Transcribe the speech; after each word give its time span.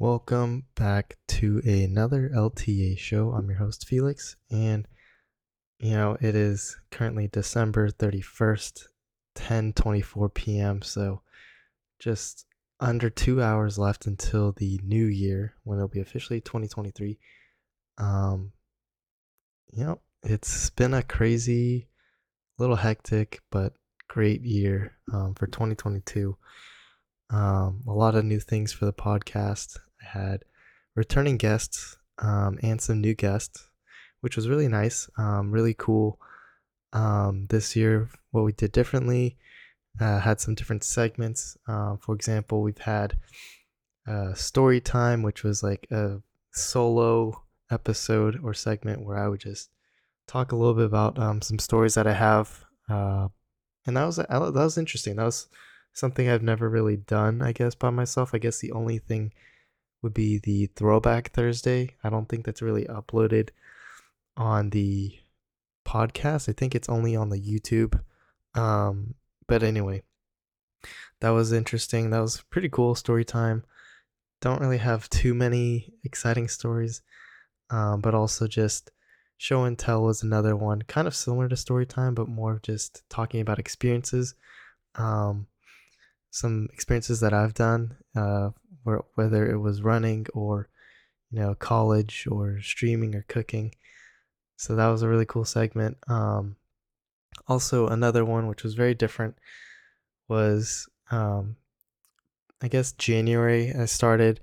Welcome 0.00 0.64
back 0.74 1.18
to 1.28 1.60
another 1.64 2.28
LTA 2.34 2.98
show. 2.98 3.30
I'm 3.30 3.48
your 3.48 3.58
host, 3.58 3.86
Felix, 3.86 4.34
and 4.50 4.88
you 5.78 5.92
know, 5.92 6.16
it 6.20 6.34
is 6.34 6.76
currently 6.90 7.28
December 7.28 7.90
31st, 7.90 8.88
10 9.36 9.72
24 9.72 10.28
p.m. 10.30 10.82
So 10.82 11.22
just 12.00 12.44
under 12.80 13.08
two 13.08 13.40
hours 13.40 13.78
left 13.78 14.06
until 14.06 14.50
the 14.50 14.80
new 14.82 15.06
year 15.06 15.54
when 15.62 15.78
it'll 15.78 15.86
be 15.86 16.00
officially 16.00 16.40
2023. 16.40 17.16
Um, 17.96 18.50
you 19.72 19.84
know, 19.84 20.00
it's 20.24 20.70
been 20.70 20.94
a 20.94 21.04
crazy, 21.04 21.86
little 22.58 22.76
hectic, 22.76 23.42
but 23.48 23.74
great 24.08 24.42
year 24.42 24.96
um, 25.12 25.36
for 25.36 25.46
2022. 25.46 26.36
Um, 27.30 27.82
a 27.86 27.92
lot 27.92 28.14
of 28.14 28.24
new 28.24 28.40
things 28.40 28.72
for 28.72 28.84
the 28.84 28.92
podcast. 28.92 29.78
I 30.02 30.18
had 30.18 30.44
returning 30.94 31.36
guests 31.36 31.96
um, 32.18 32.58
and 32.62 32.80
some 32.80 33.00
new 33.00 33.14
guests, 33.14 33.68
which 34.20 34.36
was 34.36 34.48
really 34.48 34.68
nice, 34.68 35.08
um, 35.16 35.50
really 35.50 35.74
cool. 35.74 36.20
Um, 36.92 37.46
this 37.50 37.74
year, 37.74 38.08
what 38.30 38.44
we 38.44 38.52
did 38.52 38.70
differently, 38.70 39.36
uh, 40.00 40.20
had 40.20 40.40
some 40.40 40.54
different 40.54 40.84
segments. 40.84 41.56
Uh, 41.66 41.96
for 41.96 42.14
example, 42.14 42.62
we've 42.62 42.78
had 42.78 43.16
uh, 44.06 44.34
story 44.34 44.80
time, 44.80 45.22
which 45.22 45.42
was 45.42 45.62
like 45.62 45.86
a 45.90 46.20
solo 46.52 47.42
episode 47.70 48.40
or 48.44 48.54
segment 48.54 49.04
where 49.04 49.18
I 49.18 49.28
would 49.28 49.40
just 49.40 49.70
talk 50.26 50.52
a 50.52 50.56
little 50.56 50.74
bit 50.74 50.86
about 50.86 51.18
um, 51.18 51.42
some 51.42 51.58
stories 51.58 51.94
that 51.94 52.06
I 52.06 52.12
have, 52.12 52.64
uh, 52.88 53.28
and 53.86 53.96
that 53.96 54.04
was 54.04 54.16
that 54.16 54.28
was 54.30 54.78
interesting. 54.78 55.16
That 55.16 55.24
was 55.24 55.48
something 55.94 56.28
I've 56.28 56.42
never 56.42 56.68
really 56.68 56.96
done, 56.96 57.40
I 57.40 57.52
guess, 57.52 57.74
by 57.74 57.90
myself. 57.90 58.34
I 58.34 58.38
guess 58.38 58.58
the 58.58 58.72
only 58.72 58.98
thing 58.98 59.32
would 60.02 60.12
be 60.12 60.38
the 60.38 60.66
Throwback 60.76 61.30
Thursday. 61.30 61.96
I 62.04 62.10
don't 62.10 62.28
think 62.28 62.44
that's 62.44 62.60
really 62.60 62.84
uploaded 62.84 63.50
on 64.36 64.70
the 64.70 65.16
podcast. 65.86 66.48
I 66.48 66.52
think 66.52 66.74
it's 66.74 66.88
only 66.88 67.16
on 67.16 67.30
the 67.30 67.40
YouTube. 67.40 67.98
Um, 68.54 69.14
but 69.46 69.62
anyway, 69.62 70.02
that 71.20 71.30
was 71.30 71.52
interesting. 71.52 72.10
That 72.10 72.20
was 72.20 72.42
pretty 72.50 72.68
cool 72.68 72.94
story 72.94 73.24
time. 73.24 73.64
Don't 74.40 74.60
really 74.60 74.78
have 74.78 75.08
too 75.08 75.32
many 75.32 75.94
exciting 76.02 76.48
stories, 76.48 77.02
um, 77.70 78.00
but 78.00 78.14
also 78.14 78.46
just 78.46 78.90
show 79.38 79.64
and 79.64 79.78
tell 79.78 80.02
was 80.02 80.22
another 80.22 80.56
one, 80.56 80.82
kind 80.82 81.06
of 81.06 81.14
similar 81.14 81.48
to 81.48 81.56
story 81.56 81.86
time, 81.86 82.14
but 82.14 82.28
more 82.28 82.60
just 82.62 83.08
talking 83.08 83.40
about 83.40 83.58
experiences. 83.58 84.34
Um, 84.96 85.46
some 86.34 86.68
experiences 86.72 87.20
that 87.20 87.32
I've 87.32 87.54
done, 87.54 87.96
uh, 88.16 88.50
where, 88.82 89.02
whether 89.14 89.48
it 89.48 89.58
was 89.58 89.82
running 89.82 90.26
or, 90.34 90.68
you 91.30 91.38
know, 91.38 91.54
college 91.54 92.26
or 92.28 92.60
streaming 92.60 93.14
or 93.14 93.24
cooking. 93.28 93.72
So 94.56 94.74
that 94.74 94.88
was 94.88 95.02
a 95.02 95.08
really 95.08 95.26
cool 95.26 95.44
segment. 95.44 95.96
Um, 96.08 96.56
also, 97.46 97.86
another 97.86 98.24
one 98.24 98.48
which 98.48 98.64
was 98.64 98.74
very 98.74 98.94
different 98.94 99.36
was, 100.26 100.88
um, 101.12 101.54
I 102.60 102.66
guess, 102.66 102.90
January. 102.90 103.72
I 103.72 103.84
started 103.84 104.40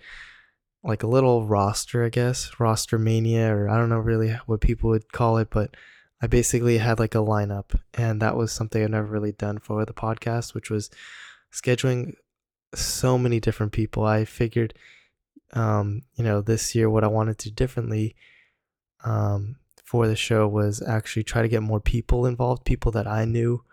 like 0.85 1.03
a 1.03 1.07
little 1.07 1.45
roster, 1.45 2.05
I 2.05 2.09
guess, 2.09 2.51
roster 2.57 2.97
mania, 2.97 3.53
or 3.53 3.67
I 3.67 3.77
don't 3.77 3.89
know 3.89 3.99
really 3.99 4.39
what 4.45 4.61
people 4.61 4.91
would 4.91 5.11
call 5.11 5.39
it, 5.39 5.49
but 5.51 5.75
I 6.21 6.27
basically 6.27 6.77
had 6.77 6.99
like 6.99 7.15
a 7.15 7.17
lineup, 7.17 7.77
and 7.93 8.21
that 8.21 8.37
was 8.37 8.53
something 8.53 8.81
I've 8.81 8.91
never 8.91 9.07
really 9.07 9.33
done 9.33 9.59
for 9.59 9.83
the 9.83 9.93
podcast, 9.93 10.53
which 10.53 10.69
was 10.69 10.89
scheduling 11.51 12.15
so 12.73 13.17
many 13.17 13.39
different 13.39 13.71
people. 13.71 14.05
I 14.05 14.25
figured, 14.25 14.73
um, 15.53 16.03
you 16.15 16.23
know, 16.23 16.41
this 16.41 16.73
year 16.75 16.89
what 16.89 17.03
I 17.03 17.07
wanted 17.07 17.37
to 17.39 17.49
do 17.49 17.55
differently 17.55 18.15
um, 19.03 19.57
for 19.83 20.07
the 20.07 20.15
show 20.15 20.47
was 20.47 20.81
actually 20.81 21.23
try 21.23 21.41
to 21.41 21.47
get 21.47 21.63
more 21.63 21.79
people 21.79 22.25
involved, 22.25 22.65
people 22.65 22.91
that 22.93 23.07
I 23.07 23.25
knew 23.25 23.63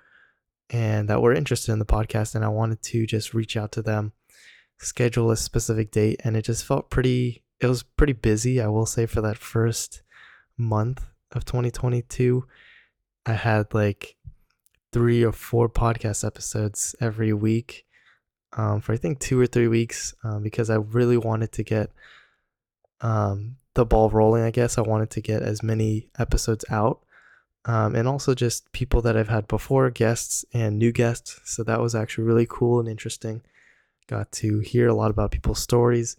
and 0.71 1.09
that 1.09 1.22
were 1.22 1.33
interested 1.33 1.72
in 1.72 1.78
the 1.78 1.87
podcast. 1.87 2.34
And 2.34 2.44
I 2.44 2.49
wanted 2.49 2.83
to 2.83 3.06
just 3.06 3.34
reach 3.34 3.56
out 3.56 3.72
to 3.72 3.83
them, 3.83 4.12
schedule 4.78 5.31
a 5.31 5.37
specific 5.37 5.91
date. 5.91 6.21
And 6.25 6.37
it 6.37 6.43
just 6.43 6.65
felt 6.65 6.91
pretty, 6.91 7.44
it 7.61 7.67
was 7.67 7.83
pretty 7.83 8.12
busy, 8.12 8.61
I 8.61 8.69
will 8.69 8.87
say, 8.87 9.06
for 9.06 9.21
that 9.21 9.38
first 9.38 10.03
month 10.56 11.05
of 11.33 11.44
2022. 11.44 12.47
I 13.27 13.33
had 13.33 13.72
like 13.75 14.17
three 14.93 15.25
or 15.25 15.32
four 15.32 15.69
podcast 15.69 16.25
episodes 16.25 16.94
every 17.00 17.32
week 17.32 17.87
um, 18.56 18.81
for 18.81 18.93
I 18.93 18.97
think 18.97 19.19
two 19.19 19.38
or 19.41 19.47
three 19.47 19.69
weeks 19.69 20.15
um, 20.25 20.43
because 20.43 20.71
I 20.71 20.76
really 20.76 21.16
wanted 21.16 21.53
to 21.53 21.62
get 21.62 21.91
um, 23.00 23.56
the 23.75 23.84
ball 23.84 24.10
rolling. 24.10 24.43
I 24.43 24.50
guess 24.50 24.78
I 24.78 24.82
wanted 24.82 25.10
to 25.10 25.21
get 25.21 25.43
as 25.43 25.62
many 25.62 26.09
episodes 26.19 26.65
out, 26.71 27.00
um, 27.65 27.94
and 27.94 28.09
also 28.09 28.34
just 28.34 28.71
people 28.72 29.03
that 29.03 29.16
I've 29.16 29.28
had 29.28 29.47
before, 29.49 29.91
guests 29.91 30.44
and 30.53 30.78
new 30.78 30.93
guests. 30.93 31.41
So 31.44 31.62
that 31.65 31.81
was 31.81 31.94
actually 31.94 32.25
really 32.25 32.47
cool 32.49 32.81
and 32.81 32.88
interesting. 32.88 33.43
Got 34.06 34.32
to 34.32 34.60
hear 34.60 34.88
a 34.88 34.94
lot 34.94 35.10
about 35.10 35.31
people's 35.31 35.60
stories, 35.60 36.16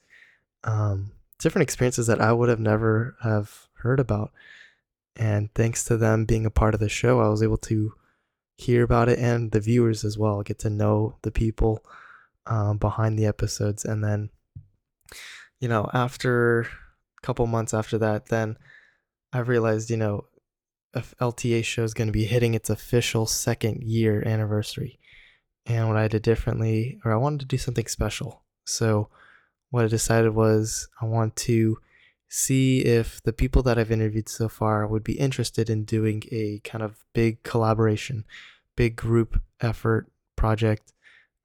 um, 0.64 1.12
different 1.40 1.64
experiences 1.64 2.08
that 2.08 2.22
I 2.22 2.32
would 2.32 2.50
have 2.50 2.60
never 2.60 3.16
have 3.24 3.68
heard 3.74 4.00
about. 4.00 4.32
And 5.16 5.54
thanks 5.56 5.84
to 5.86 5.98
them 5.98 6.26
being 6.26 6.46
a 6.46 6.52
part 6.52 6.76
of 6.76 6.80
the 6.80 6.88
show, 6.88 7.20
I 7.20 7.28
was 7.28 7.44
able 7.44 7.58
to 7.58 7.94
hear 8.60 8.84
about 8.84 9.08
it 9.08 9.18
and 9.20 9.52
the 9.52 9.62
viewers 9.62 10.04
as 10.04 10.18
well, 10.18 10.42
get 10.42 10.60
to 10.60 10.70
know 10.70 11.16
the 11.22 11.32
people 11.32 11.84
um, 12.46 12.78
behind 12.78 13.18
the 13.18 13.26
episodes. 13.26 13.86
And 13.86 14.04
then, 14.04 14.30
you 15.62 15.70
know, 15.70 15.90
after 15.94 16.62
a 16.62 17.22
couple 17.24 17.48
months 17.48 17.74
after 17.74 17.98
that, 18.00 18.26
then 18.26 18.58
I 19.32 19.40
realized, 19.40 19.90
you 19.90 19.96
know, 19.98 20.26
LTA 20.94 21.64
show 21.64 21.84
is 21.84 21.94
going 21.94 22.08
to 22.08 22.12
be 22.12 22.26
hitting 22.26 22.54
its 22.54 22.70
official 22.70 23.26
second 23.26 23.82
year 23.84 24.28
anniversary. 24.28 25.00
And 25.66 25.88
what 25.88 25.98
I 25.98 26.10
did 26.10 26.24
differently, 26.24 27.00
or 27.06 27.14
I 27.14 27.18
wanted 27.18 27.42
to 27.42 27.46
do 27.46 27.58
something 27.58 27.88
special. 27.88 28.44
So, 28.66 29.10
what 29.70 29.86
I 29.86 29.88
decided 29.88 30.34
was 30.34 30.90
I 31.00 31.06
want 31.06 31.36
to 31.38 31.78
see 32.30 32.80
if 32.82 33.22
the 33.24 33.34
people 33.34 33.64
that 33.64 33.80
I've 33.80 33.92
interviewed 33.92 34.30
so 34.30 34.48
far 34.48 34.88
would 34.88 35.04
be 35.04 35.20
interested 35.20 35.70
in 35.70 35.84
doing 35.84 36.24
a 36.32 36.62
kind 36.64 36.84
of 36.84 37.04
big 37.14 37.42
collaboration, 37.44 38.26
big 38.78 38.96
group 38.96 39.42
effort 39.60 40.12
project 40.36 40.94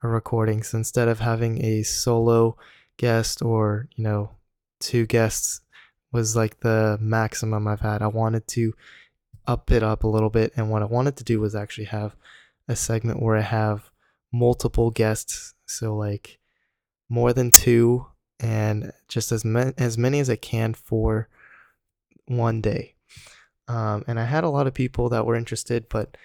or 0.03 0.11
recording. 0.11 0.63
So 0.63 0.77
instead 0.79 1.09
of 1.09 1.21
having 1.21 1.65
a 1.65 1.83
solo 1.83 2.59
guest 2.99 3.43
or, 3.43 3.89
you 3.97 4.05
know, 4.05 4.33
two 4.79 5.07
guests 5.07 5.63
was 6.13 6.37
like 6.37 6.61
the 6.61 6.99
maximum 7.01 7.67
I've 7.67 7.81
had. 7.81 8.03
I 8.03 8.07
wanted 8.07 8.47
to 8.49 8.75
up 9.47 9.71
it 9.71 9.83
up 9.83 10.05
a 10.05 10.09
little 10.09 10.31
bit. 10.31 10.53
And 10.55 10.71
what 10.71 10.83
I 10.83 10.87
wanted 10.87 11.17
to 11.17 11.25
do 11.25 11.41
was 11.41 11.55
actually 11.55 11.87
have 11.87 12.15
a 12.69 12.77
segment 12.77 13.23
where 13.23 13.37
I 13.37 13.43
have 13.43 13.91
multiple 14.33 14.91
guests. 14.91 15.55
So, 15.67 15.97
like, 15.97 16.39
more 17.09 17.33
than 17.33 17.51
two 17.51 18.07
and 18.41 18.93
just 19.09 19.33
as 19.33 19.45
many 19.45 19.73
as 19.79 19.97
many 19.97 20.21
as 20.21 20.31
I 20.31 20.37
can 20.37 20.75
for 20.75 21.29
one 22.27 22.61
day. 22.61 22.95
Um, 23.69 24.05
and 24.07 24.21
I 24.21 24.25
had 24.25 24.45
a 24.45 24.51
lot 24.51 24.67
of 24.67 24.75
people 24.75 25.09
that 25.09 25.25
were 25.25 25.37
interested, 25.37 25.89
but 25.89 26.17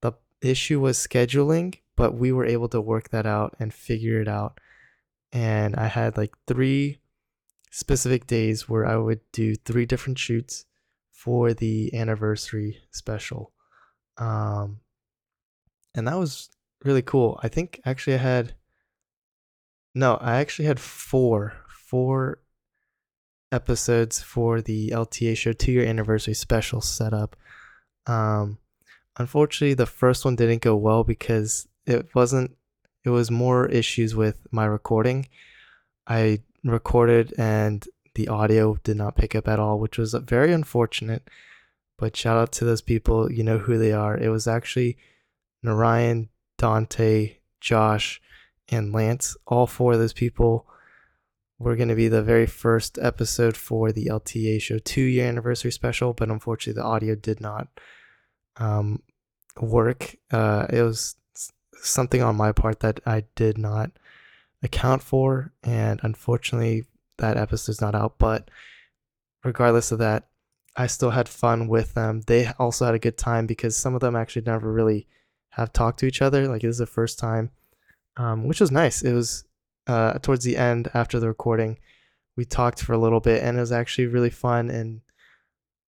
the 0.00 0.12
issue 0.40 0.80
was 0.80 0.98
scheduling. 0.98 1.76
But 1.96 2.14
we 2.14 2.30
were 2.30 2.46
able 2.46 2.68
to 2.68 2.80
work 2.80 3.10
that 3.10 3.26
out 3.26 3.56
and 3.58 3.74
figure 3.74 4.20
it 4.20 4.28
out. 4.28 4.60
And 5.32 5.74
I 5.74 5.88
had 5.88 6.16
like 6.16 6.32
three 6.46 7.00
specific 7.72 8.26
days 8.26 8.68
where 8.68 8.86
I 8.86 8.96
would 8.96 9.20
do 9.32 9.56
three 9.56 9.84
different 9.84 10.18
shoots 10.18 10.64
for 11.10 11.52
the 11.52 11.92
anniversary 11.92 12.78
special. 12.92 13.52
Um, 14.16 14.78
and 15.94 16.06
that 16.06 16.16
was 16.16 16.50
really 16.84 17.02
cool. 17.02 17.40
I 17.42 17.48
think 17.48 17.80
actually 17.84 18.14
I 18.14 18.18
had 18.18 18.54
no, 19.98 20.14
I 20.20 20.36
actually 20.36 20.66
had 20.66 20.78
four 20.78 21.54
four 21.68 22.38
episodes 23.50 24.22
for 24.22 24.60
the 24.60 24.90
LTA 24.90 25.36
show 25.36 25.52
two 25.52 25.72
year 25.72 25.84
anniversary 25.84 26.34
special 26.34 26.80
setup. 26.80 27.34
Um, 28.06 28.58
unfortunately, 29.16 29.74
the 29.74 29.86
first 29.86 30.24
one 30.24 30.36
didn't 30.36 30.62
go 30.62 30.76
well 30.76 31.02
because 31.02 31.66
it 31.84 32.14
wasn't. 32.14 32.56
It 33.04 33.10
was 33.10 33.30
more 33.30 33.66
issues 33.66 34.14
with 34.14 34.46
my 34.52 34.66
recording. 34.66 35.28
I 36.06 36.42
recorded 36.62 37.34
and 37.36 37.84
the 38.14 38.28
audio 38.28 38.76
did 38.84 38.96
not 38.96 39.16
pick 39.16 39.34
up 39.34 39.48
at 39.48 39.58
all, 39.58 39.80
which 39.80 39.98
was 39.98 40.14
very 40.14 40.52
unfortunate. 40.52 41.28
But 41.98 42.16
shout 42.16 42.36
out 42.36 42.52
to 42.52 42.64
those 42.64 42.82
people. 42.82 43.32
You 43.32 43.42
know 43.42 43.58
who 43.58 43.76
they 43.78 43.92
are. 43.92 44.16
It 44.16 44.28
was 44.28 44.46
actually 44.46 44.96
Narayan, 45.64 46.28
Dante, 46.56 47.38
Josh, 47.60 48.20
and 48.68 48.92
Lance, 48.92 49.36
all 49.46 49.66
four 49.66 49.94
of 49.94 49.98
those 49.98 50.12
people 50.12 50.66
were 51.58 51.76
going 51.76 51.88
to 51.88 51.94
be 51.94 52.08
the 52.08 52.22
very 52.22 52.46
first 52.46 52.98
episode 53.00 53.56
for 53.56 53.90
the 53.90 54.06
LTA 54.06 54.60
show 54.60 54.78
two 54.78 55.02
year 55.02 55.26
anniversary 55.26 55.72
special, 55.72 56.12
but 56.12 56.30
unfortunately 56.30 56.80
the 56.80 56.86
audio 56.86 57.14
did 57.14 57.40
not 57.40 57.68
um, 58.56 59.02
work. 59.60 60.16
Uh, 60.30 60.66
it 60.70 60.82
was 60.82 61.16
something 61.74 62.22
on 62.22 62.36
my 62.36 62.52
part 62.52 62.80
that 62.80 63.00
I 63.06 63.24
did 63.34 63.58
not 63.58 63.90
account 64.62 65.02
for, 65.02 65.52
and 65.62 66.00
unfortunately 66.02 66.84
that 67.18 67.36
episode's 67.36 67.80
not 67.80 67.94
out, 67.94 68.18
but 68.18 68.50
regardless 69.44 69.92
of 69.92 69.98
that, 69.98 70.28
I 70.76 70.86
still 70.86 71.10
had 71.10 71.28
fun 71.28 71.66
with 71.66 71.94
them. 71.94 72.22
They 72.26 72.52
also 72.58 72.86
had 72.86 72.94
a 72.94 73.00
good 73.00 73.18
time 73.18 73.46
because 73.46 73.76
some 73.76 73.94
of 73.94 74.00
them 74.00 74.14
actually 74.14 74.42
never 74.42 74.72
really 74.72 75.08
have 75.50 75.72
talked 75.72 75.98
to 76.00 76.06
each 76.06 76.22
other. 76.22 76.46
Like 76.46 76.62
it 76.62 76.68
was 76.68 76.78
the 76.78 76.86
first 76.86 77.18
time, 77.18 77.50
um, 78.18 78.46
which 78.46 78.60
was 78.60 78.70
nice. 78.70 79.02
It 79.02 79.14
was 79.14 79.44
uh, 79.86 80.18
towards 80.18 80.44
the 80.44 80.56
end 80.56 80.90
after 80.92 81.18
the 81.18 81.28
recording, 81.28 81.78
we 82.36 82.44
talked 82.44 82.82
for 82.82 82.92
a 82.92 82.98
little 82.98 83.20
bit, 83.20 83.42
and 83.42 83.56
it 83.56 83.60
was 83.60 83.72
actually 83.72 84.06
really 84.06 84.30
fun. 84.30 84.68
And 84.70 85.00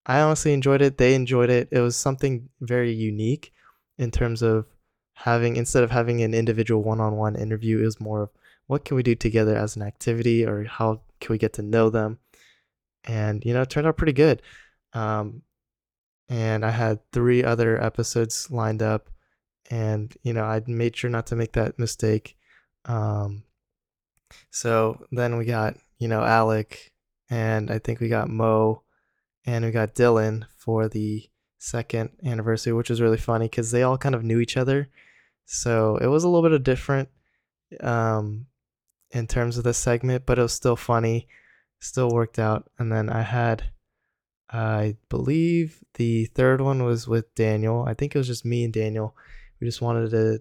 I 0.06 0.20
honestly 0.20 0.52
enjoyed 0.52 0.80
it. 0.80 0.96
They 0.96 1.14
enjoyed 1.14 1.50
it. 1.50 1.68
It 1.70 1.80
was 1.80 1.96
something 1.96 2.48
very 2.60 2.92
unique 2.92 3.52
in 3.98 4.10
terms 4.10 4.40
of 4.42 4.66
having 5.14 5.56
instead 5.56 5.84
of 5.84 5.90
having 5.90 6.22
an 6.22 6.32
individual 6.32 6.82
one-on-one 6.82 7.36
interview, 7.36 7.80
it 7.80 7.84
was 7.84 8.00
more 8.00 8.22
of 8.22 8.30
what 8.66 8.84
can 8.84 8.96
we 8.96 9.02
do 9.02 9.14
together 9.14 9.54
as 9.54 9.76
an 9.76 9.82
activity, 9.82 10.46
or 10.46 10.64
how 10.64 11.02
can 11.20 11.34
we 11.34 11.38
get 11.38 11.52
to 11.54 11.62
know 11.62 11.90
them. 11.90 12.18
And 13.04 13.44
you 13.44 13.52
know, 13.52 13.62
it 13.62 13.70
turned 13.70 13.86
out 13.86 13.98
pretty 13.98 14.14
good. 14.14 14.40
Um, 14.92 15.42
and 16.28 16.64
I 16.64 16.70
had 16.70 17.00
three 17.12 17.44
other 17.44 17.82
episodes 17.82 18.50
lined 18.50 18.82
up, 18.82 19.10
and 19.70 20.14
you 20.22 20.32
know 20.32 20.44
I 20.44 20.62
made 20.66 20.96
sure 20.96 21.10
not 21.10 21.26
to 21.28 21.36
make 21.36 21.52
that 21.52 21.78
mistake. 21.78 22.36
Um, 22.84 23.44
so 24.50 25.06
then 25.10 25.36
we 25.36 25.44
got 25.44 25.76
you 25.98 26.08
know 26.08 26.22
Alec, 26.22 26.92
and 27.30 27.70
I 27.70 27.78
think 27.78 28.00
we 28.00 28.08
got 28.08 28.28
Mo, 28.28 28.82
and 29.46 29.64
we 29.64 29.70
got 29.70 29.94
Dylan 29.94 30.46
for 30.56 30.88
the 30.88 31.28
second 31.58 32.10
anniversary, 32.24 32.72
which 32.72 32.90
was 32.90 33.00
really 33.00 33.18
funny 33.18 33.46
because 33.46 33.70
they 33.70 33.82
all 33.82 33.98
kind 33.98 34.14
of 34.14 34.24
knew 34.24 34.40
each 34.40 34.56
other, 34.56 34.88
so 35.46 35.96
it 35.98 36.06
was 36.06 36.24
a 36.24 36.28
little 36.28 36.42
bit 36.42 36.52
of 36.54 36.64
different 36.64 37.08
um, 37.80 38.46
in 39.12 39.26
terms 39.26 39.56
of 39.56 39.64
the 39.64 39.74
segment, 39.74 40.26
but 40.26 40.38
it 40.38 40.42
was 40.42 40.52
still 40.52 40.76
funny, 40.76 41.28
still 41.80 42.10
worked 42.10 42.38
out. 42.38 42.70
And 42.78 42.92
then 42.92 43.08
I 43.08 43.22
had 43.22 43.70
I 44.52 44.96
believe 45.08 45.80
the 45.94 46.24
third 46.26 46.60
one 46.60 46.82
was 46.82 47.06
with 47.06 47.34
Daniel. 47.34 47.84
I 47.86 47.94
think 47.94 48.14
it 48.14 48.18
was 48.18 48.26
just 48.26 48.44
me 48.44 48.64
and 48.64 48.72
Daniel. 48.72 49.14
We 49.60 49.66
just 49.66 49.82
wanted 49.82 50.10
to 50.10 50.40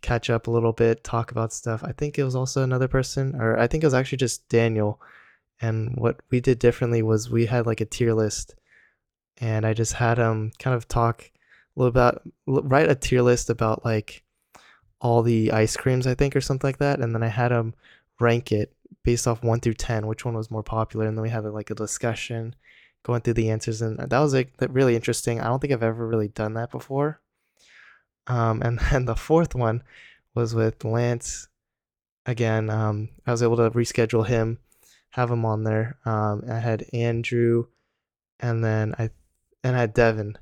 catch 0.00 0.30
up 0.30 0.46
a 0.46 0.50
little 0.50 0.72
bit, 0.72 1.04
talk 1.04 1.30
about 1.30 1.52
stuff. 1.52 1.84
I 1.84 1.92
think 1.92 2.18
it 2.18 2.24
was 2.24 2.34
also 2.34 2.62
another 2.62 2.88
person, 2.88 3.36
or 3.36 3.58
I 3.58 3.66
think 3.66 3.84
it 3.84 3.86
was 3.86 3.94
actually 3.94 4.18
just 4.18 4.48
Daniel. 4.48 5.00
And 5.60 5.94
what 5.96 6.20
we 6.30 6.40
did 6.40 6.58
differently 6.58 7.02
was 7.02 7.30
we 7.30 7.46
had 7.46 7.66
like 7.66 7.80
a 7.80 7.84
tier 7.84 8.12
list, 8.14 8.56
and 9.38 9.64
I 9.64 9.74
just 9.74 9.92
had 9.92 10.18
him 10.18 10.52
kind 10.58 10.74
of 10.74 10.88
talk 10.88 11.30
a 11.76 11.80
little 11.80 11.88
about, 11.88 12.22
write 12.46 12.90
a 12.90 12.94
tier 12.94 13.22
list 13.22 13.48
about 13.48 13.84
like 13.84 14.24
all 15.00 15.22
the 15.22 15.52
ice 15.52 15.76
creams, 15.76 16.06
I 16.06 16.14
think, 16.14 16.34
or 16.34 16.40
something 16.40 16.66
like 16.68 16.78
that. 16.78 17.00
And 17.00 17.14
then 17.14 17.22
I 17.22 17.28
had 17.28 17.52
him 17.52 17.74
rank 18.20 18.52
it 18.52 18.74
based 19.04 19.26
off 19.26 19.42
one 19.42 19.60
through 19.60 19.74
10, 19.74 20.06
which 20.06 20.24
one 20.24 20.34
was 20.34 20.50
more 20.50 20.62
popular. 20.62 21.06
And 21.06 21.16
then 21.16 21.22
we 21.22 21.30
had 21.30 21.44
like 21.44 21.70
a 21.70 21.74
discussion 21.74 22.54
going 23.04 23.20
through 23.20 23.34
the 23.34 23.50
answers, 23.50 23.82
and 23.82 23.98
that 23.98 24.20
was 24.20 24.34
like 24.34 24.52
really 24.58 24.94
interesting. 24.96 25.40
I 25.40 25.44
don't 25.44 25.60
think 25.60 25.72
I've 25.72 25.82
ever 25.82 26.06
really 26.06 26.28
done 26.28 26.54
that 26.54 26.70
before. 26.70 27.20
Um, 28.26 28.62
and 28.62 28.78
then 28.90 29.04
the 29.06 29.16
fourth 29.16 29.54
one 29.54 29.82
was 30.34 30.54
with 30.54 30.84
Lance. 30.84 31.48
Again, 32.26 32.70
um, 32.70 33.08
I 33.26 33.32
was 33.32 33.42
able 33.42 33.56
to 33.56 33.70
reschedule 33.70 34.26
him, 34.26 34.58
have 35.10 35.30
him 35.30 35.44
on 35.44 35.64
there. 35.64 35.98
Um, 36.04 36.44
I 36.48 36.60
had 36.60 36.86
Andrew, 36.92 37.66
and 38.38 38.64
then 38.64 38.94
I 38.98 39.10
and 39.64 39.76
I 39.76 39.80
had 39.80 39.94
Devin, 39.94 40.38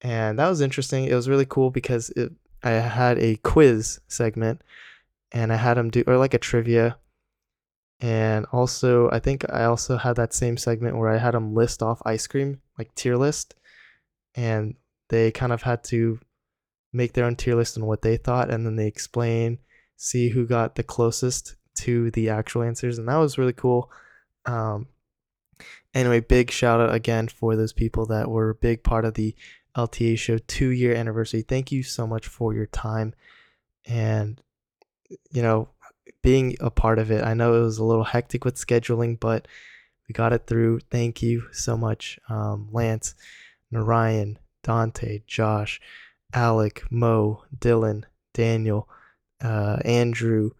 and 0.00 0.38
that 0.38 0.48
was 0.48 0.60
interesting. 0.60 1.04
It 1.04 1.14
was 1.14 1.28
really 1.28 1.46
cool 1.46 1.70
because 1.70 2.10
it, 2.10 2.32
I 2.62 2.70
had 2.70 3.18
a 3.18 3.36
quiz 3.36 4.00
segment, 4.06 4.62
and 5.32 5.52
I 5.52 5.56
had 5.56 5.76
him 5.76 5.90
do 5.90 6.04
or 6.06 6.18
like 6.18 6.34
a 6.34 6.38
trivia 6.38 6.98
and 8.00 8.46
also, 8.52 9.10
I 9.10 9.18
think 9.18 9.44
I 9.50 9.64
also 9.64 9.96
had 9.96 10.16
that 10.16 10.32
same 10.32 10.56
segment 10.56 10.96
where 10.96 11.08
I 11.08 11.18
had 11.18 11.34
them 11.34 11.54
list 11.54 11.82
off 11.82 12.00
ice 12.04 12.26
cream, 12.26 12.60
like 12.78 12.94
tier 12.94 13.16
list, 13.16 13.54
and 14.34 14.76
they 15.08 15.32
kind 15.32 15.52
of 15.52 15.62
had 15.62 15.82
to 15.84 16.20
make 16.92 17.12
their 17.12 17.24
own 17.24 17.36
tier 17.36 17.54
list 17.54 17.76
and 17.76 17.86
what 17.86 18.02
they 18.02 18.16
thought, 18.16 18.50
and 18.50 18.64
then 18.64 18.76
they 18.76 18.86
explain, 18.86 19.58
see 19.96 20.30
who 20.30 20.46
got 20.46 20.74
the 20.74 20.82
closest 20.82 21.56
to 21.76 22.10
the 22.12 22.28
actual 22.28 22.62
answers, 22.62 22.98
and 22.98 23.08
that 23.08 23.16
was 23.16 23.38
really 23.38 23.52
cool. 23.52 23.90
Um, 24.46 24.88
anyway, 25.94 26.20
big 26.20 26.50
shout 26.50 26.80
out 26.80 26.94
again 26.94 27.28
for 27.28 27.56
those 27.56 27.72
people 27.72 28.06
that 28.06 28.30
were 28.30 28.50
a 28.50 28.54
big 28.54 28.82
part 28.82 29.04
of 29.04 29.14
the 29.14 29.34
LTA 29.76 30.18
show 30.18 30.38
two 30.38 30.70
year 30.70 30.94
anniversary. 30.94 31.42
Thank 31.42 31.70
you 31.70 31.82
so 31.82 32.06
much 32.06 32.26
for 32.26 32.52
your 32.54 32.66
time. 32.66 33.14
And, 33.86 34.40
you 35.30 35.42
know, 35.42 35.68
being 36.22 36.56
a 36.60 36.70
part 36.70 36.98
of 36.98 37.10
it. 37.10 37.24
I 37.24 37.34
know 37.34 37.54
it 37.54 37.62
was 37.62 37.78
a 37.78 37.84
little 37.84 38.04
hectic 38.04 38.44
with 38.44 38.56
scheduling, 38.56 39.18
but 39.18 39.46
we 40.08 40.12
got 40.12 40.32
it 40.32 40.46
through. 40.46 40.80
Thank 40.90 41.22
you 41.22 41.44
so 41.52 41.76
much, 41.76 42.18
um, 42.28 42.68
Lance, 42.72 43.14
Narayan, 43.70 44.38
Dante, 44.62 45.22
Josh, 45.26 45.80
Alec, 46.32 46.84
Mo, 46.90 47.44
Dylan, 47.56 48.04
Daniel, 48.34 48.88
uh, 49.42 49.78
Andrew, 49.84 50.50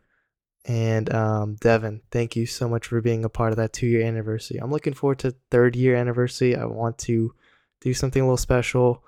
and 0.65 1.13
um, 1.15 1.57
Devin. 1.57 2.03
Thank 2.11 2.37
you 2.37 2.47
so 2.47 2.69
much 2.69 2.87
for 2.87 3.01
being 3.01 3.25
a 3.25 3.29
part 3.29 3.53
of 3.53 3.57
that 3.57 3.73
two 3.73 3.87
year 3.87 4.07
anniversary. 4.07 4.59
I'm 4.59 4.71
looking 4.71 4.95
forward 4.95 5.19
to 5.21 5.35
third 5.51 5.77
year 5.77 5.97
anniversary. 5.97 6.57
I 6.57 6.65
want 6.67 6.99
to 6.99 7.35
do 7.81 7.95
something 7.95 8.21
a 8.21 8.25
little 8.25 8.37
special. 8.37 9.03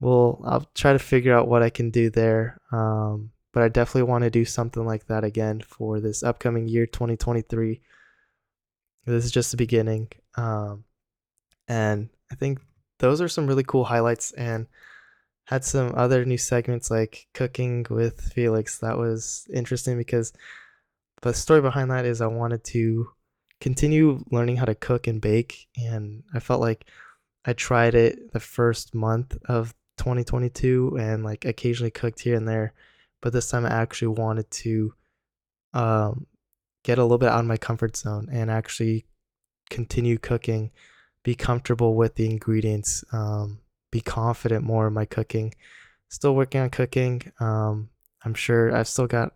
Well, 0.00 0.40
I'll 0.44 0.68
try 0.74 0.92
to 0.92 0.98
figure 0.98 1.36
out 1.36 1.48
what 1.48 1.62
I 1.62 1.70
can 1.70 1.90
do 1.90 2.10
there. 2.10 2.60
Um, 2.70 3.30
but 3.52 3.62
I 3.62 3.68
definitely 3.68 4.04
want 4.04 4.24
to 4.24 4.30
do 4.30 4.44
something 4.44 4.84
like 4.84 5.06
that 5.06 5.24
again 5.24 5.62
for 5.62 6.00
this 6.00 6.22
upcoming 6.22 6.68
year 6.68 6.86
2023. 6.86 7.80
This 9.06 9.24
is 9.24 9.32
just 9.32 9.50
the 9.50 9.56
beginning. 9.56 10.08
Um, 10.36 10.84
and 11.66 12.10
I 12.30 12.34
think 12.34 12.60
those 12.98 13.20
are 13.20 13.28
some 13.28 13.46
really 13.46 13.64
cool 13.64 13.84
highlights 13.84 14.32
and 14.32 14.66
had 15.48 15.64
some 15.64 15.94
other 15.96 16.26
new 16.26 16.36
segments 16.36 16.90
like 16.90 17.26
cooking 17.32 17.86
with 17.88 18.20
Felix. 18.20 18.78
That 18.80 18.98
was 18.98 19.46
interesting 19.52 19.96
because 19.96 20.34
the 21.22 21.32
story 21.32 21.62
behind 21.62 21.90
that 21.90 22.04
is 22.04 22.20
I 22.20 22.26
wanted 22.26 22.64
to 22.64 23.08
continue 23.58 24.22
learning 24.30 24.56
how 24.56 24.66
to 24.66 24.74
cook 24.74 25.06
and 25.06 25.22
bake 25.22 25.66
and 25.74 26.22
I 26.34 26.40
felt 26.40 26.60
like 26.60 26.84
I 27.46 27.54
tried 27.54 27.94
it 27.94 28.32
the 28.32 28.40
first 28.40 28.94
month 28.94 29.38
of 29.46 29.74
2022 29.96 30.98
and 31.00 31.24
like 31.24 31.46
occasionally 31.46 31.90
cooked 31.90 32.20
here 32.20 32.36
and 32.36 32.46
there 32.46 32.74
but 33.22 33.32
this 33.32 33.50
time 33.50 33.64
I 33.64 33.70
actually 33.70 34.08
wanted 34.08 34.50
to 34.50 34.92
um, 35.72 36.26
get 36.84 36.98
a 36.98 37.02
little 37.02 37.18
bit 37.18 37.30
out 37.30 37.40
of 37.40 37.46
my 37.46 37.56
comfort 37.56 37.96
zone 37.96 38.28
and 38.30 38.50
actually 38.50 39.06
continue 39.70 40.18
cooking, 40.18 40.70
be 41.22 41.34
comfortable 41.34 41.94
with 41.94 42.14
the 42.14 42.28
ingredients, 42.28 43.02
um, 43.12 43.60
be 43.90 44.00
confident 44.00 44.64
more 44.64 44.88
in 44.88 44.94
my 44.94 45.04
cooking. 45.04 45.54
Still 46.08 46.34
working 46.34 46.60
on 46.60 46.70
cooking. 46.70 47.22
Um, 47.40 47.90
I'm 48.24 48.34
sure 48.34 48.74
I've 48.74 48.88
still 48.88 49.06
got 49.06 49.32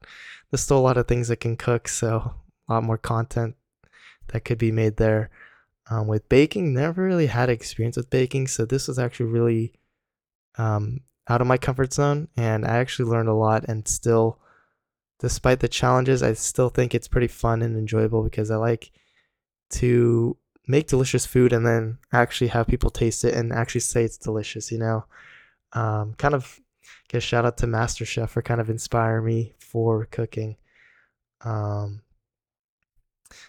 there's 0.50 0.62
still 0.62 0.78
a 0.78 0.80
lot 0.80 0.98
of 0.98 1.08
things 1.08 1.30
I 1.30 1.34
can 1.34 1.56
cook, 1.56 1.88
so 1.88 2.34
a 2.68 2.72
lot 2.72 2.84
more 2.84 2.98
content 2.98 3.56
that 4.28 4.44
could 4.44 4.58
be 4.58 4.72
made 4.72 4.96
there. 4.96 5.30
Um, 5.90 6.06
with 6.06 6.28
baking, 6.28 6.72
never 6.72 7.02
really 7.02 7.26
had 7.26 7.50
experience 7.50 7.96
with 7.96 8.10
baking, 8.10 8.46
so 8.46 8.64
this 8.64 8.88
was 8.88 8.98
actually 8.98 9.26
really 9.26 9.72
um, 10.56 11.00
out 11.28 11.40
of 11.40 11.46
my 11.46 11.56
comfort 11.56 11.92
zone 11.92 12.28
and 12.36 12.64
I 12.66 12.76
actually 12.76 13.10
learned 13.10 13.28
a 13.28 13.34
lot 13.34 13.64
and 13.68 13.86
still 13.86 14.38
despite 15.20 15.60
the 15.60 15.68
challenges 15.68 16.22
I 16.22 16.32
still 16.32 16.68
think 16.68 16.94
it's 16.94 17.08
pretty 17.08 17.28
fun 17.28 17.62
and 17.62 17.76
enjoyable 17.76 18.22
because 18.24 18.50
I 18.50 18.56
like 18.56 18.90
to 19.70 20.36
make 20.66 20.86
delicious 20.86 21.26
food 21.26 21.52
and 21.52 21.66
then 21.66 21.98
actually 22.12 22.48
have 22.48 22.66
people 22.66 22.90
taste 22.90 23.24
it 23.24 23.34
and 23.34 23.52
actually 23.52 23.80
say 23.80 24.04
it's 24.04 24.18
delicious, 24.18 24.70
you 24.70 24.78
know. 24.78 25.04
Um, 25.72 26.14
kind 26.14 26.34
of 26.34 26.60
give 27.08 27.22
shout 27.22 27.44
out 27.44 27.58
to 27.58 27.66
MasterChef 27.66 28.28
for 28.28 28.42
kind 28.42 28.60
of 28.60 28.70
inspiring 28.70 29.24
me 29.24 29.54
for 29.58 30.06
cooking. 30.06 30.56
Um, 31.44 32.02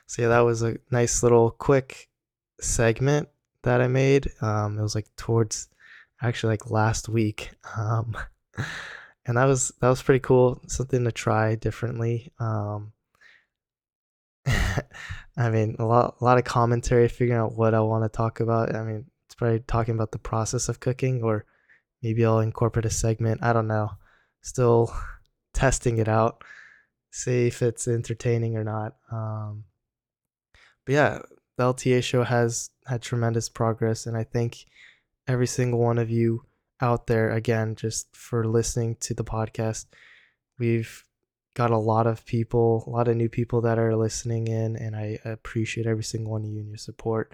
so 0.05 0.23
yeah, 0.23 0.29
that 0.29 0.39
was 0.39 0.63
a 0.63 0.77
nice 0.91 1.23
little 1.23 1.51
quick 1.51 2.09
segment 2.59 3.29
that 3.63 3.81
I 3.81 3.87
made. 3.87 4.31
Um, 4.41 4.79
it 4.79 4.81
was 4.81 4.95
like 4.95 5.07
towards 5.17 5.69
actually 6.21 6.53
like 6.53 6.71
last 6.71 7.09
week. 7.09 7.51
Um, 7.77 8.15
and 9.25 9.37
that 9.37 9.45
was 9.45 9.73
that 9.81 9.89
was 9.89 10.01
pretty 10.01 10.19
cool. 10.19 10.61
Something 10.67 11.03
to 11.03 11.11
try 11.11 11.55
differently. 11.55 12.31
Um, 12.39 12.92
I 15.37 15.49
mean, 15.49 15.75
a 15.79 15.85
lot 15.85 16.17
a 16.19 16.23
lot 16.23 16.37
of 16.37 16.43
commentary 16.43 17.07
figuring 17.07 17.39
out 17.39 17.55
what 17.55 17.73
I 17.73 17.79
want 17.81 18.03
to 18.03 18.15
talk 18.15 18.39
about. 18.39 18.75
I 18.75 18.83
mean, 18.83 19.05
it's 19.25 19.35
probably 19.35 19.59
talking 19.59 19.95
about 19.95 20.11
the 20.11 20.19
process 20.19 20.69
of 20.69 20.79
cooking, 20.79 21.23
or 21.23 21.45
maybe 22.01 22.25
I'll 22.25 22.39
incorporate 22.39 22.85
a 22.85 22.89
segment. 22.89 23.43
I 23.43 23.53
don't 23.53 23.67
know. 23.67 23.91
Still 24.41 24.93
testing 25.53 25.97
it 25.97 26.07
out, 26.07 26.43
see 27.11 27.47
if 27.47 27.61
it's 27.61 27.87
entertaining 27.87 28.57
or 28.57 28.63
not. 28.63 28.95
Um, 29.11 29.65
but 30.85 30.93
yeah, 30.93 31.19
the 31.57 31.63
LTA 31.63 32.03
show 32.03 32.23
has 32.23 32.69
had 32.85 33.01
tremendous 33.01 33.49
progress, 33.49 34.05
and 34.05 34.17
I 34.17 34.23
think 34.23 34.65
every 35.27 35.47
single 35.47 35.79
one 35.79 35.97
of 35.97 36.09
you 36.09 36.45
out 36.81 37.07
there 37.07 37.31
again 37.31 37.75
just 37.75 38.13
for 38.15 38.45
listening 38.45 38.97
to 38.99 39.13
the 39.13 39.23
podcast. 39.23 39.85
We've 40.59 41.03
got 41.53 41.71
a 41.71 41.77
lot 41.77 42.07
of 42.07 42.25
people, 42.25 42.83
a 42.87 42.89
lot 42.89 43.07
of 43.07 43.15
new 43.15 43.29
people 43.29 43.61
that 43.61 43.77
are 43.77 43.95
listening 43.95 44.47
in, 44.47 44.75
and 44.75 44.95
I 44.95 45.19
appreciate 45.25 45.85
every 45.85 46.03
single 46.03 46.31
one 46.31 46.43
of 46.43 46.49
you 46.49 46.59
and 46.59 46.69
your 46.69 46.77
support. 46.77 47.33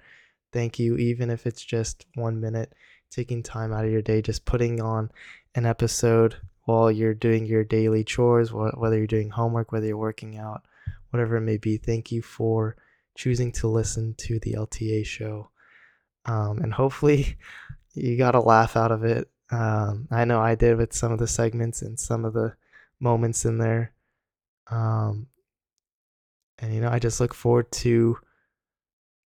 Thank 0.52 0.78
you, 0.78 0.96
even 0.96 1.30
if 1.30 1.46
it's 1.46 1.64
just 1.64 2.06
one 2.14 2.40
minute, 2.40 2.74
taking 3.10 3.42
time 3.42 3.72
out 3.72 3.84
of 3.84 3.90
your 3.90 4.02
day, 4.02 4.20
just 4.20 4.44
putting 4.44 4.80
on 4.80 5.10
an 5.54 5.64
episode 5.64 6.36
while 6.64 6.90
you're 6.90 7.14
doing 7.14 7.46
your 7.46 7.64
daily 7.64 8.04
chores, 8.04 8.52
whether 8.52 8.96
you're 8.96 9.06
doing 9.06 9.30
homework, 9.30 9.72
whether 9.72 9.86
you're 9.86 9.96
working 9.96 10.36
out, 10.36 10.62
whatever 11.10 11.36
it 11.36 11.42
may 11.42 11.56
be. 11.56 11.76
Thank 11.76 12.12
you 12.12 12.22
for 12.22 12.76
choosing 13.16 13.52
to 13.52 13.68
listen 13.68 14.14
to 14.18 14.38
the 14.40 14.52
LTA 14.54 15.06
show. 15.06 15.50
Um, 16.26 16.58
and 16.58 16.72
hopefully, 16.72 17.36
you 17.94 18.16
got 18.16 18.34
a 18.34 18.40
laugh 18.40 18.76
out 18.76 18.92
of 18.92 19.04
it. 19.04 19.30
Um, 19.50 20.06
I 20.10 20.24
know 20.24 20.40
I 20.40 20.54
did 20.54 20.76
with 20.76 20.92
some 20.92 21.10
of 21.10 21.18
the 21.18 21.26
segments 21.26 21.82
and 21.82 21.98
some 21.98 22.24
of 22.24 22.34
the 22.34 22.54
moments 23.00 23.44
in 23.44 23.58
there. 23.58 23.92
Um, 24.70 25.26
and 26.58 26.74
you 26.74 26.80
know, 26.80 26.90
I 26.90 26.98
just 26.98 27.20
look 27.20 27.34
forward 27.34 27.70
to 27.72 28.16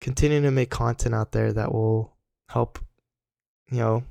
continuing 0.01 0.45
to 0.45 0.51
make 0.51 0.71
content 0.71 1.15
out 1.15 1.33
there 1.33 1.53
that 1.53 1.73
will 1.73 2.17
help, 2.49 2.79
you 3.71 3.79
know, 3.79 4.05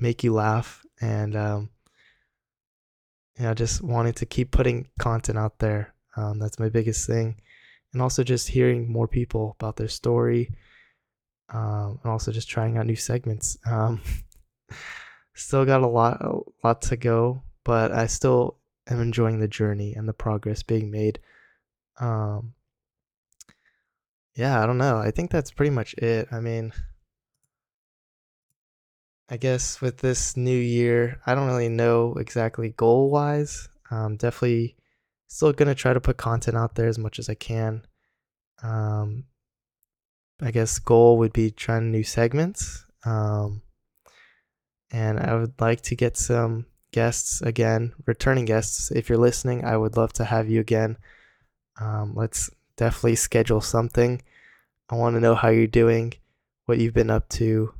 make 0.00 0.22
you 0.22 0.32
laugh 0.32 0.84
and 1.00 1.36
um, 1.36 1.70
you 3.38 3.44
know, 3.44 3.54
just 3.54 3.82
wanting 3.82 4.12
to 4.14 4.26
keep 4.26 4.50
putting 4.50 4.88
content 4.98 5.38
out 5.38 5.58
there. 5.58 5.94
Um, 6.16 6.38
that's 6.38 6.60
my 6.60 6.68
biggest 6.68 7.06
thing, 7.06 7.40
and 7.92 8.00
also 8.00 8.22
just 8.22 8.48
hearing 8.48 8.90
more 8.90 9.08
people 9.08 9.56
about 9.58 9.76
their 9.76 9.88
story, 9.88 10.54
um, 11.48 11.98
and 12.02 12.12
also 12.12 12.30
just 12.30 12.48
trying 12.48 12.78
out 12.78 12.86
new 12.86 12.96
segments. 12.96 13.58
Um, 13.70 14.00
still 15.34 15.64
got 15.64 15.82
a 15.82 15.86
lot, 15.86 16.22
a 16.22 16.38
lot 16.62 16.82
to 16.82 16.96
go, 16.96 17.42
but 17.64 17.90
I 17.90 18.06
still 18.06 18.58
am 18.88 19.00
enjoying 19.00 19.40
the 19.40 19.48
journey 19.48 19.94
and 19.94 20.08
the 20.08 20.12
progress 20.12 20.62
being 20.62 20.90
made. 20.90 21.18
Um, 21.98 22.54
yeah, 24.34 24.62
I 24.62 24.66
don't 24.66 24.78
know. 24.78 24.98
I 24.98 25.10
think 25.10 25.30
that's 25.30 25.52
pretty 25.52 25.70
much 25.70 25.94
it. 25.94 26.28
I 26.32 26.40
mean, 26.40 26.72
I 29.28 29.36
guess 29.36 29.80
with 29.80 29.98
this 29.98 30.36
new 30.36 30.56
year, 30.56 31.20
I 31.26 31.34
don't 31.34 31.46
really 31.46 31.68
know 31.68 32.14
exactly 32.14 32.70
goal 32.70 33.10
wise. 33.10 33.68
Um, 33.90 34.16
definitely 34.16 34.76
still 35.28 35.52
gonna 35.52 35.74
try 35.74 35.92
to 35.92 36.00
put 36.00 36.16
content 36.16 36.56
out 36.56 36.74
there 36.74 36.88
as 36.88 36.98
much 36.98 37.18
as 37.18 37.28
I 37.28 37.34
can. 37.34 37.86
Um, 38.62 39.24
I 40.42 40.50
guess 40.50 40.78
goal 40.78 41.18
would 41.18 41.32
be 41.32 41.50
trying 41.50 41.90
new 41.90 42.02
segments. 42.02 42.84
Um, 43.04 43.62
and 44.90 45.18
I 45.18 45.34
would 45.34 45.60
like 45.60 45.80
to 45.82 45.96
get 45.96 46.16
some 46.16 46.66
guests 46.94 47.42
again, 47.42 47.92
returning 48.06 48.44
guests. 48.44 48.92
If 48.92 49.08
you're 49.08 49.18
listening, 49.18 49.64
I 49.64 49.76
would 49.76 49.96
love 49.96 50.12
to 50.14 50.24
have 50.24 50.48
you 50.48 50.60
again. 50.60 50.96
Um, 51.80 52.14
let's 52.14 52.50
definitely 52.76 53.16
schedule 53.16 53.60
something. 53.60 54.22
I 54.88 54.94
want 54.94 55.16
to 55.16 55.20
know 55.20 55.34
how 55.34 55.48
you're 55.48 55.66
doing, 55.66 56.14
what 56.66 56.78
you've 56.78 56.94
been 56.94 57.10
up 57.10 57.28
to, 57.30 57.74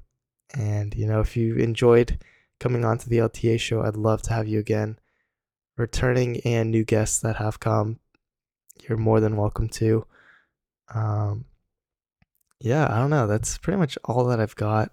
and 0.52 0.92
you 0.96 1.06
know 1.06 1.20
if 1.20 1.36
you 1.36 1.54
enjoyed 1.56 2.18
coming 2.58 2.84
on 2.84 2.98
to 2.98 3.08
the 3.08 3.18
LTA 3.18 3.60
show, 3.60 3.82
I'd 3.82 3.96
love 3.96 4.20
to 4.22 4.32
have 4.32 4.48
you 4.48 4.58
again. 4.58 4.98
Returning 5.76 6.40
and 6.40 6.72
new 6.72 6.84
guests 6.84 7.20
that 7.20 7.36
have 7.36 7.60
come, 7.60 8.00
you're 8.82 8.98
more 8.98 9.20
than 9.20 9.36
welcome 9.36 9.68
to. 9.68 10.06
Um, 10.92 11.44
yeah, 12.60 12.92
I 12.92 12.98
don't 12.98 13.10
know. 13.10 13.28
That's 13.28 13.58
pretty 13.58 13.78
much 13.78 13.96
all 14.04 14.24
that 14.24 14.40
I've 14.40 14.56
got. 14.56 14.90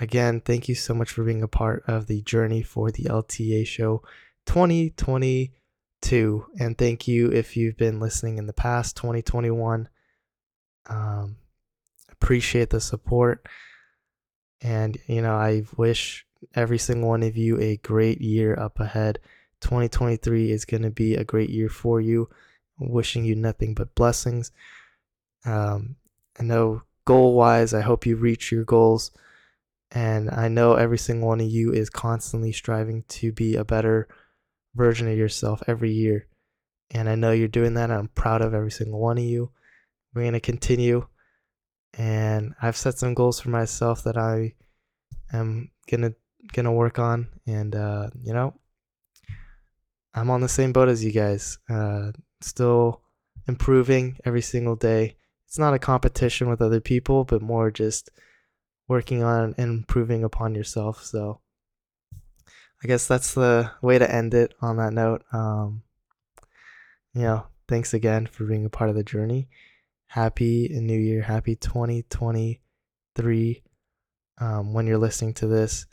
Again, 0.00 0.40
thank 0.40 0.68
you 0.68 0.76
so 0.76 0.94
much 0.94 1.10
for 1.10 1.24
being 1.24 1.42
a 1.42 1.48
part 1.48 1.82
of 1.88 2.06
the 2.06 2.22
journey 2.22 2.62
for 2.62 2.92
the 2.92 3.04
LTA 3.04 3.66
show 3.66 4.02
2022. 4.46 6.46
And 6.60 6.78
thank 6.78 7.08
you 7.08 7.32
if 7.32 7.56
you've 7.56 7.76
been 7.76 7.98
listening 7.98 8.38
in 8.38 8.46
the 8.46 8.52
past 8.52 8.96
2021. 8.96 9.88
Um, 10.88 11.36
appreciate 12.12 12.70
the 12.70 12.80
support. 12.80 13.44
And, 14.60 14.96
you 15.08 15.20
know, 15.20 15.34
I 15.34 15.64
wish 15.76 16.24
every 16.54 16.78
single 16.78 17.08
one 17.08 17.24
of 17.24 17.36
you 17.36 17.60
a 17.60 17.78
great 17.78 18.20
year 18.20 18.56
up 18.58 18.78
ahead. 18.78 19.18
2023 19.62 20.52
is 20.52 20.64
going 20.64 20.84
to 20.84 20.90
be 20.90 21.14
a 21.14 21.24
great 21.24 21.50
year 21.50 21.68
for 21.68 22.00
you. 22.00 22.28
Wishing 22.78 23.24
you 23.24 23.34
nothing 23.34 23.74
but 23.74 23.96
blessings. 23.96 24.52
Um, 25.44 25.96
I 26.38 26.44
know 26.44 26.82
goal 27.04 27.34
wise, 27.34 27.74
I 27.74 27.80
hope 27.80 28.06
you 28.06 28.14
reach 28.14 28.52
your 28.52 28.62
goals. 28.62 29.10
And 29.90 30.30
I 30.30 30.48
know 30.48 30.74
every 30.74 30.98
single 30.98 31.28
one 31.28 31.40
of 31.40 31.48
you 31.48 31.72
is 31.72 31.88
constantly 31.88 32.52
striving 32.52 33.04
to 33.08 33.32
be 33.32 33.56
a 33.56 33.64
better 33.64 34.08
version 34.74 35.10
of 35.10 35.16
yourself 35.16 35.62
every 35.66 35.92
year. 35.92 36.26
And 36.90 37.08
I 37.08 37.14
know 37.14 37.32
you're 37.32 37.48
doing 37.48 37.74
that. 37.74 37.90
I'm 37.90 38.08
proud 38.08 38.42
of 38.42 38.54
every 38.54 38.70
single 38.70 39.00
one 39.00 39.18
of 39.18 39.24
you. 39.24 39.50
We're 40.14 40.22
going 40.22 40.34
to 40.34 40.40
continue. 40.40 41.06
And 41.94 42.54
I've 42.60 42.76
set 42.76 42.98
some 42.98 43.14
goals 43.14 43.40
for 43.40 43.50
myself 43.50 44.04
that 44.04 44.16
I 44.16 44.54
am 45.32 45.70
going 45.90 46.02
to 46.02 46.14
going 46.52 46.64
to 46.64 46.72
work 46.72 46.98
on 46.98 47.28
and 47.46 47.74
uh, 47.74 48.08
you 48.22 48.32
know, 48.32 48.54
I'm 50.14 50.30
on 50.30 50.40
the 50.40 50.48
same 50.48 50.72
boat 50.72 50.88
as 50.88 51.04
you 51.04 51.12
guys. 51.12 51.58
Uh, 51.68 52.12
still 52.40 53.02
improving 53.46 54.18
every 54.24 54.42
single 54.42 54.76
day. 54.76 55.16
It's 55.46 55.58
not 55.58 55.74
a 55.74 55.78
competition 55.78 56.48
with 56.48 56.60
other 56.60 56.80
people, 56.80 57.24
but 57.24 57.42
more 57.42 57.70
just 57.70 58.10
working 58.88 59.22
on 59.22 59.54
and 59.58 59.70
improving 59.70 60.24
upon 60.24 60.54
yourself. 60.54 61.04
So 61.04 61.40
I 62.82 62.86
guess 62.86 63.06
that's 63.06 63.34
the 63.34 63.70
way 63.82 63.98
to 63.98 64.10
end 64.12 64.32
it 64.34 64.54
on 64.60 64.78
that 64.78 64.94
note. 64.94 65.22
Um, 65.32 65.82
you 67.14 67.22
know, 67.22 67.46
thanks 67.68 67.94
again 67.94 68.26
for 68.26 68.44
being 68.44 68.64
a 68.64 68.70
part 68.70 68.90
of 68.90 68.96
the 68.96 69.04
journey. 69.04 69.48
Happy 70.06 70.68
New 70.72 70.98
Year. 70.98 71.22
Happy 71.22 71.54
2023 71.54 73.62
um, 74.40 74.72
when 74.72 74.86
you're 74.86 74.98
listening 74.98 75.34
to 75.34 75.46
this. 75.46 75.86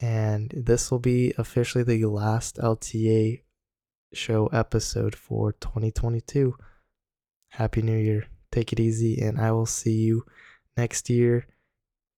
And 0.00 0.52
this 0.56 0.90
will 0.90 0.98
be 0.98 1.34
officially 1.38 1.84
the 1.84 2.06
last 2.06 2.56
LTA 2.56 3.42
show 4.12 4.46
episode 4.48 5.14
for 5.14 5.52
2022. 5.52 6.56
Happy 7.50 7.82
New 7.82 7.98
Year. 7.98 8.26
Take 8.50 8.72
it 8.72 8.80
easy, 8.80 9.20
and 9.20 9.40
I 9.40 9.52
will 9.52 9.66
see 9.66 9.92
you 9.92 10.24
next 10.76 11.08
year 11.08 11.46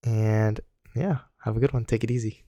and 0.03 0.59
yeah, 0.95 1.19
have 1.43 1.57
a 1.57 1.59
good 1.59 1.73
one. 1.73 1.85
Take 1.85 2.03
it 2.03 2.11
easy. 2.11 2.42